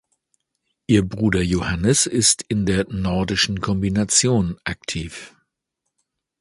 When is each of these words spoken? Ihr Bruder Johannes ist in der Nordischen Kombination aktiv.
Ihr 0.87 1.03
Bruder 1.07 1.43
Johannes 1.43 2.07
ist 2.07 2.41
in 2.47 2.65
der 2.65 2.87
Nordischen 2.91 3.61
Kombination 3.61 4.57
aktiv. 4.63 5.35